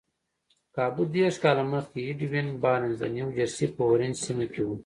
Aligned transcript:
کابو 0.75 1.03
دېرش 1.15 1.35
کاله 1.43 1.63
مخکې 1.73 1.99
ايډوين 2.03 2.47
بارنس 2.63 2.95
د 2.99 3.03
نيوجرسي 3.15 3.65
په 3.75 3.81
اورنج 3.89 4.15
سيمه 4.25 4.45
کې 4.53 4.61
و. 4.65 4.69